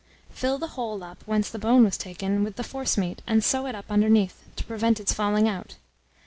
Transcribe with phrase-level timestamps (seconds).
[0.31, 3.75] Fill the hole up whence the bone was taken, with the forcemeat, and sew it
[3.75, 5.75] up underneath, to prevent its falling out.